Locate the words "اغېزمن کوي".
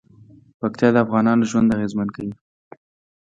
1.75-2.33